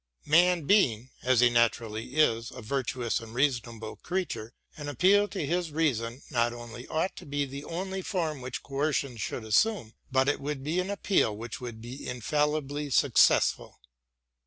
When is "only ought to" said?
6.53-7.25